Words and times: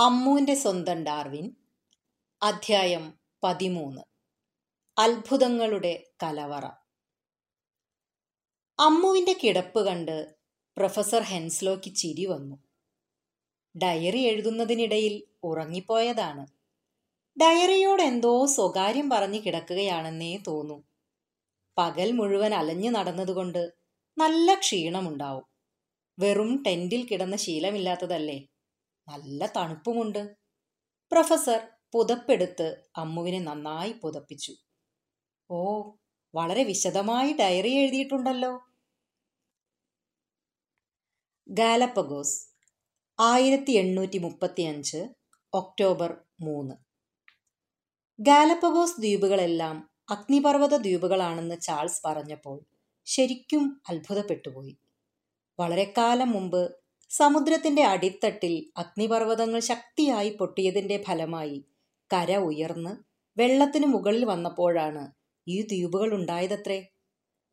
അമ്മൂന്റെ 0.00 0.54
സ്വന്തം 0.54 1.04
ഡാർവിൻ 1.04 1.56
അധ്യായം 2.42 3.14
പതിമൂന്ന്. 3.44 4.00
അത്ഭുതങ്ങളുടെ 4.98 6.06
കലവറ. 6.22 6.66
അമ്മുവിന്റെ 8.78 9.36
കിടപ്പ് 9.44 9.86
കണ്ട് 9.86 10.34
പ്രൊഫസർ 10.76 11.22
ഹെൻസ്ലോയ്ക്ക് 11.22 11.94
ചിരി 11.94 12.26
വന്നു. 12.26 12.56
ഡയറി 13.82 14.18
എഴുതുന്നതിനിടയിൽ 14.18 15.22
ഉറങ്ങിപ്പോയതാണ്. 15.42 16.46
ഡയറിയോട് 17.40 18.02
എന്തോ 18.02 18.46
സ്വകാര്യം 18.46 19.10
പറഞ്ഞു 19.10 19.40
കിടക്കുകയാണെന്നേ 19.40 20.36
തോന്നൂ. 20.46 20.82
പകൽ 21.78 22.12
മുഴുവൻ 22.12 22.54
അലഞ്ഞു 22.54 22.90
നടന്നതുകൊണ്ട് 22.90 23.72
നല്ല 24.18 24.54
ക്ഷീണമുണ്ടാവും. 24.54 25.44
വെറും 26.18 26.62
ടെന്റിൽ 26.66 27.06
കിടന്ന 27.06 27.36
ശീലമില്ലാത്തതല്ലേ? 27.36 28.46
നല്ല 29.08 29.52
തണുപ്പുമുണ്ട്. 29.56 30.36
പ്രൊഫസർ 31.12 31.60
പുതപ്പെടുത്ത് 31.94 32.84
അമ്മുവിനെ 32.96 33.40
നന്നായി 33.40 33.92
പുതപ്പിച്ചു. 33.92 34.52
ഓ 35.50 35.92
വളരെ 36.34 36.64
വിശദമായി 36.64 37.32
ഡയറി 37.32 37.68
എഴുതിയിട്ടുണ്ടല്ലോ. 37.68 38.52
ഗാലപ്പഗോസ് 41.48 42.36
ആയിരത്തി 43.20 43.70
എണ്ണൂറ്റി 43.70 44.18
മുപ്പത്തി 44.18 44.62
അഞ്ച് 44.62 45.08
ഒക്ടോബർ 45.52 46.16
മൂന്ന്. 46.40 46.74
ഗാലപ്പഗോസ് 48.18 49.00
ദ്വീപുകളെല്ലാം 49.00 49.90
അഗ്നിപർവത 50.10 50.76
ദ്വീപുകളാണെന്ന് 50.76 51.60
ചാൾസ് 51.60 52.02
പറഞ്ഞപ്പോൾ 52.06 52.66
ശരിക്കും 53.06 53.82
അത്ഭുതപ്പെട്ടുപോയി. 53.88 54.78
വളരെ 55.58 55.94
കാലം 55.98 56.30
മുമ്പ് 56.30 56.62
സമുദ്രത്തിന്റെ 57.10 57.82
അടിത്തട്ടിൽ 57.82 58.70
അഗ്നിപർവതങ്ങൾ 58.76 59.60
ശക്തിയായി 59.60 60.36
പൊട്ടിയതിന്റെ 60.40 61.04
ഫലമായി 61.06 61.64
കര 62.12 62.36
ഉയർന്ന് 62.36 62.96
വെള്ളത്തിനു 63.40 63.86
മുകളിൽ 63.86 64.24
വന്നപ്പോഴാണ് 64.24 65.12
ഈ 65.48 65.62
ദ്വീപുകൾ 65.62 66.14
ഉണ്ടായതത്രേ. 66.14 66.86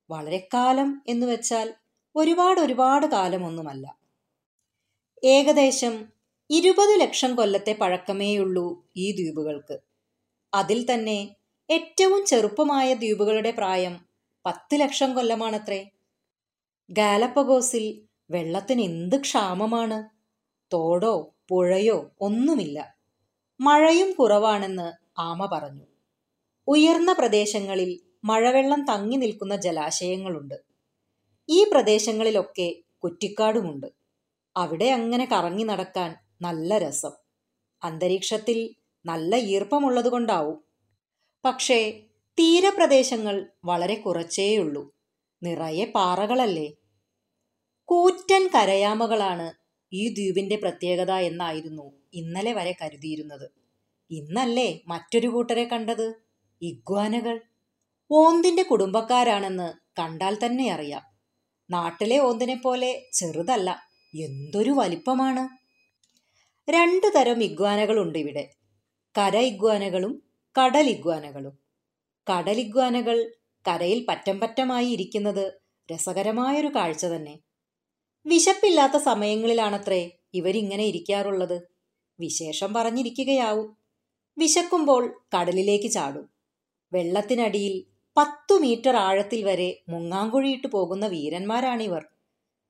വളരെ 0.10 0.48
കാലം 0.54 1.04
എന്ന് 1.08 1.28
വെച്ചാൽ 1.28 1.74
ഒരുപാട് 2.16 2.60
ഒരുപാട് 2.60 3.06
കാലമൊന്നുമല്ല. 3.06 3.98
ഏകദേശം 5.24 6.06
ഇരുപത് 6.50 7.02
ലക്ഷം 7.02 7.36
കൊല്ലത്തെ 7.36 7.74
പഴക്കമേയുള്ളൂ 7.74 8.84
ഈ 8.98 9.12
ദ്വീപുകൾക്ക്. 9.12 9.78
അതിൽ 10.54 10.94
തന്നെ 10.94 11.36
ഏറ്റവും 11.70 12.26
ചെറുപ്പമായ 12.26 12.94
ദ്വീപുകളുടെ 12.94 13.52
പ്രായം 13.52 14.06
പത്ത് 14.46 14.80
ലക്ഷം 14.80 15.16
കൊല്ലമാണത്രേ. 15.16 15.92
ഗാലപ്പഗോസിൽ 16.90 18.07
വെള്ളത്തിന് 18.30 18.82
എന്ത് 18.82 19.22
ക്ഷാമമാണ്? 19.22 20.10
തോടോ 20.74 21.34
പുഴയോ 21.50 22.12
ഒന്നുമില്ല. 22.22 22.96
മഴയും 23.60 24.12
കുറവാണെന്ന് 24.12 24.92
ആമ 25.22 25.46
പറഞ്ഞു. 25.46 25.86
ഉയർന്ന 26.68 27.14
പ്രദേശങ്ങളിൽ 27.14 28.00
മഴവെള്ളം 28.24 28.86
തങ്ങി 28.86 29.16
നിൽക്കുന്ന 29.16 29.56
ജലാശയങ്ങളുണ്ട്. 29.56 30.56
ഈ 31.50 31.64
പ്രദേശങ്ങളിലൊക്കെ 31.64 32.76
കുറ്റിക്കാടുമുണ്ട്. 33.04 33.88
അവിടെ 34.58 34.86
അങ്ങനെ 34.86 35.26
കറങ്ങി 35.26 35.64
നടക്കാൻ 35.64 36.16
നല്ല 36.42 36.78
രസം. 36.78 37.12
അന്തരീക്ഷത്തിൽ 37.84 38.76
നല്ല 39.06 39.36
ഈർപ്പമുള്ളതുകൊണ്ടാവും. 39.36 40.64
പക്ഷേ 41.46 42.04
തീരപ്രദേശങ്ങൾ 42.40 43.48
വളരെ 43.66 43.96
കുറച്ചേയുള്ളൂ. 43.96 44.94
നിറയെ 45.44 45.86
പാറകളല്ലേ? 45.86 46.74
കൂറ്റൻ 47.90 48.50
കരയാമകളാണ് 48.56 49.54
ഈ 49.94 50.14
ദ്വീപിന്റെ 50.14 50.56
പ്രത്യേകത 50.56 51.12
എന്നായിരുന്നു 51.12 51.92
ഇന്നലെ 52.14 52.54
വരെ 52.54 52.76
കരുതിയിരുന്നത്. 52.82 53.52
ഇന്നല്ലേ 54.12 54.82
മറ്റൊരു 54.88 55.28
കൂട്ടരെ 55.28 55.64
കണ്ടത്? 55.64 56.14
ഇഗ്വാനകൾ. 56.62 57.42
ഓന്തിന്റെ 58.12 58.64
കുടുംബക്കാരാണെന്ന് 58.64 59.74
കണ്ടാൽ 60.00 60.38
തന്നെ 60.46 60.72
അറിയാം. 60.72 61.02
നാട്ടിലെ 61.72 62.20
ഓന്തിനെ 62.20 62.56
പോലെ 62.56 63.10
ചെറുതല്ല 63.14 63.82
എന്തൊരു 64.20 64.72
വലിപ്പമാണ്. 64.72 65.50
രണ്ടു 66.72 67.08
തരം 67.08 67.44
ഇഗ്വാനകളുണ്ട് 67.44 68.20
ഇവിടെ. 68.20 68.50
കര 69.18 69.38
ഇഗ്വാനകളും 69.38 70.24
കടൽ 70.62 70.90
ഇഗ്വാനകളും. 70.90 71.58
കടൽ 72.34 72.60
ഇഗ്വാനകൾ 72.60 73.34
കരയിൽ 73.68 74.06
പറ്റം 74.06 74.40
പറ്റമായി 74.40 74.86
ഇരിക്കുന്നത് 74.86 75.54
രസകരമായൊരു 75.94 76.68
കാഴ്ച 76.68 77.06
തന്നെ. 77.06 77.40
വിശപ്പില്ലാത്ത 78.28 78.98
സമയങ്ങളിലാണത്രേ 78.98 80.12
ഇവരിങ്ങനെ 80.34 80.84
ഇരിക്കാറുള്ളത്. 80.84 81.62
വിശേഷം 82.20 82.74
പറഞ്ഞിരിക്കുകയാവും. 82.74 83.78
വിശക്കുമ്പോൾ 84.38 85.22
കടലിലേക്ക് 85.38 85.92
ചാടും. 85.92 86.30
വെള്ളത്തിനടിയിൽ 86.94 87.84
പത്തു 88.18 88.60
മീറ്റർ 88.60 88.96
ആഴത്തിൽ 88.96 89.44
വരെ 89.44 89.84
മുങ്ങാങ്കുഴിയിട്ട് 89.90 90.68
പോകുന്ന 90.68 91.08
വീരന്മാരാണിവർ. 91.08 92.06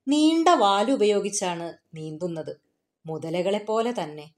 നീണ്ട 0.08 0.48
വാലുപയോഗിച്ചാണ് 0.48 1.74
നീന്തുന്നത്. 1.94 2.56
മുതലകളെപ്പോലെ 3.06 3.94
തന്നെ. 4.02 4.30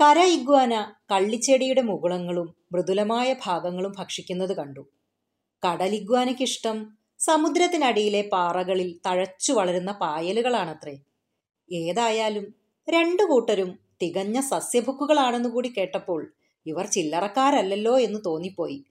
കര 0.00 0.18
ഇഗ്വാന 0.18 0.92
കള്ളിച്ചെടിയുടെ 1.10 1.80
മുകുളങ്ങളും 1.80 2.54
മൃദുലമായ 2.72 3.34
ഭാഗങ്ങളും 3.46 3.92
ഭക്ഷിക്കുന്നത് 3.98 4.56
കണ്ടു. 4.56 4.88
കടലിഗ്വാനയ്ക്കിഷ്ടം 5.68 6.97
സമുദ്രത്തിനടിയിലെ 7.20 8.28
പാറകളിൽ 8.32 9.00
തഴച്ചു 9.06 9.52
വളരുന്ന 9.52 9.92
പായലുകളാണത്രേ. 9.92 10.96
ഏതായാലും 11.72 12.54
രണ്ടു 12.88 13.22
കൂട്ടരും 13.22 13.78
തികഞ്ഞ 14.02 14.40
സസ്യഭുക്കുകളാണെന്നു 14.40 15.48
കൂടി 15.48 15.68
കേട്ടപ്പോൾ 15.68 16.32
ഇവർ 16.66 16.86
ചില്ലറക്കാരല്ലല്ലോ 16.86 17.98
എന്ന് 17.98 18.20
തോന്നിപ്പോയി. 18.26 18.84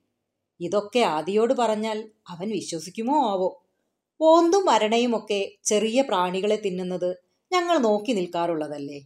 ഇതൊക്കെ 0.59 0.99
ആദിയോട് 0.99 1.53
പറഞ്ഞാൽ 1.53 2.09
അവൻ 2.29 2.49
വിശ്വസിക്കുമോ 2.49 3.31
ആവോ? 3.31 3.49
ഓന്തും 4.21 4.65
മരണയുമൊക്കെ 4.65 5.51
ചെറിയ 5.63 6.01
പ്രാണികളെ 6.01 6.55
തിന്നുന്നത് 6.55 7.15
ഞങ്ങൾ 7.51 7.77
നോക്കി 7.77 8.11
നിൽക്കാറുള്ളതല്ലേ? 8.11 8.99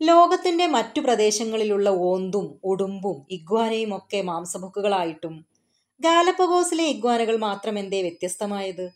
ലോകത്തിന്റെ 0.00 0.66
മറ്റു 0.66 1.00
പ്രദേശങ്ങളിലുള്ള 1.00 1.90
ഓന്തും 1.90 2.60
ഉടുമ്പും 2.64 3.26
ഇഗ്വാനയും 3.30 3.96
ഒക്കെ 3.96 4.22
മാംസഭുക്കുകളായിട്ടും 4.22 5.34
ഗാലപ്പഗോസിലെ 6.00 6.84
ഇഗ്വാനകൾ 6.84 7.36
മാത്രം 7.36 7.78
എന്തേ 7.78 8.02
വ്യത്യസ്തമായത്? 8.02 8.90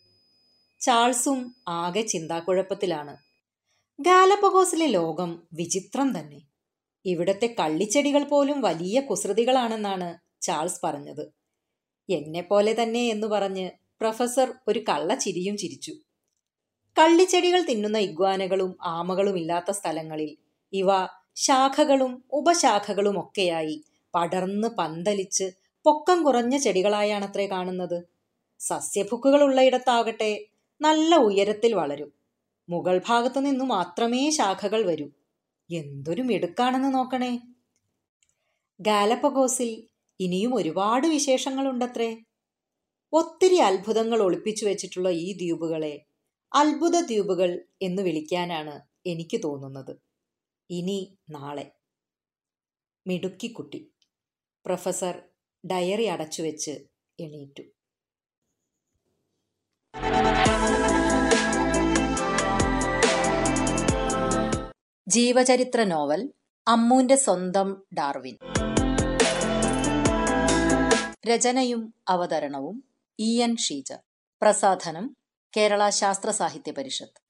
ചാൾസും 0.80 1.56
ആകെ 1.68 2.02
ചിന്താക്കുഴപ്പത്തിലാണ്. 2.02 3.16
ഗാലപ്പഗോസിലെ 4.00 4.86
ലോകം 4.86 5.42
വിചിത്രം 5.52 6.18
തന്നെ. 6.18 6.40
ഇവിടത്തെ 7.06 7.54
കള്ളിച്ചെടികൾ 7.60 8.22
പോലും 8.24 8.60
വലിയ 8.60 9.00
കുസൃതികളാണെന്നാണ് 9.00 10.18
ചാൾസ് 10.42 10.80
പറഞ്ഞത്. 10.86 11.32
എന്നെപ്പോലെ 12.10 12.82
തന്നെ 12.82 13.08
എന്ന് 13.08 13.26
പറഞ്ഞ് 13.26 13.70
പ്രൊഫസർ 14.00 14.54
ഒരു 14.68 14.84
കള്ളച്ചിരിയും 14.88 15.56
ചിരിച്ചു. 15.56 15.92
കള്ളിച്ചെടികൾ 16.98 17.62
തിന്നുന്ന 17.62 17.98
ഇഗ്വാനകളും 17.98 18.76
ആമകളും 18.82 19.38
ഇല്ലാത്ത 19.38 19.70
സ്ഥലങ്ങളിൽ 19.70 20.36
ഇവ 20.72 20.88
ശാഖകളും 21.36 22.24
ഉപശാഖകളും 22.32 23.20
ഒക്കെയായി 23.20 23.84
പടർന്ന് 24.14 24.68
പന്തലിച്ച് 24.68 25.63
പൊക്കം 25.84 26.22
കുറഞ്ഞ 26.22 26.56
ചെടികളായാണത്രേ 26.56 27.46
കാണുന്നത്. 27.46 28.02
സസ്യഭുക്കുകൾ 28.60 28.78
സസ്യഭുക്കുകളുള്ളയിടത്താകട്ടെ 28.78 30.46
നല്ല 30.80 31.16
ഉയരത്തിൽ 31.16 31.74
വളരും. 31.74 32.12
മുകൾ 32.68 33.00
ഭാഗത്തു 33.08 33.40
നിന്നു 33.40 33.64
മാത്രമേ 33.64 34.30
ശാഖകൾ 34.30 34.86
വരൂ. 34.86 35.08
എന്തൊരു 35.70 36.22
മിടുക്കാണെന്ന് 36.22 36.94
നോക്കണേ. 36.94 37.40
ഗാലപ്പഗോസിൽ 38.80 39.86
ഇനിയും 40.20 40.54
ഒരുപാട് 40.54 41.06
വിശേഷങ്ങളുണ്ടത്രേ. 41.06 42.16
ഒത്തിരി 43.12 43.54
അത്ഭുതങ്ങൾ 43.54 44.22
ഒളിപ്പിച്ചു 44.22 44.66
വെച്ചിട്ടുള്ള 44.66 45.08
ഈ 45.08 45.32
ദ്വീപുകളെ 45.32 46.06
അത്ഭുത 46.54 47.00
ദ്വീപുകൾ 47.00 47.64
എന്ന് 47.82 48.02
വിളിക്കാനാണ് 48.02 48.80
എനിക്ക് 49.06 49.40
തോന്നുന്നത്. 49.44 49.96
ഇനി 50.70 51.18
നാളെ. 51.30 51.72
മിടുക്കിക്കുട്ടി 53.06 53.92
പ്രൊഫസർ 54.66 55.22
ഡയറി 55.64 56.04
അടച്ചു 56.04 56.42
വെച്ച് 56.42 56.70
എണീറ്റു. 57.20 57.62
ജീവചരിത്ര 65.08 65.84
നോവൽ 65.84 66.32
അമ്മൂന്റെ 66.68 67.16
സ്വന്തം 67.16 67.82
ഡാർവിൻ. 67.98 68.38
രചനയും 71.26 71.94
അവതരണവും 72.08 72.84
ഇ 73.18 73.42
എൻ 73.42 73.56
ഷീജ. 73.56 73.92
പ്രസാധനം 74.42 75.16
കേരള 75.56 75.88
ശാസ്ത്ര 75.88 76.30
സാഹിത്യ 76.30 76.72
പരിഷത്ത്. 76.72 77.23